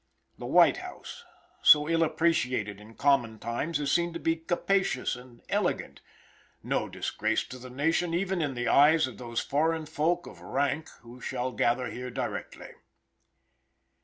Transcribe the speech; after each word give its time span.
The 0.39 0.47
White 0.47 0.77
House, 0.77 1.25
so 1.61 1.87
ill 1.87 2.01
appreciated 2.01 2.81
in 2.81 2.95
common 2.95 3.37
times, 3.37 3.79
is 3.79 3.91
seen 3.91 4.13
to 4.13 4.19
be 4.19 4.35
capacious 4.35 5.15
and 5.15 5.43
elegant 5.47 6.01
no 6.63 6.89
disgrace 6.89 7.43
to 7.49 7.59
the 7.59 7.69
nation 7.69 8.11
even 8.11 8.41
in 8.41 8.55
the 8.55 8.67
eyes 8.67 9.05
of 9.05 9.19
those 9.19 9.41
foreign 9.41 9.85
folk 9.85 10.25
of 10.25 10.41
rank 10.41 10.89
who 11.01 11.21
shall 11.21 11.51
gather 11.51 11.91
here 11.91 12.09
directly. 12.09 12.71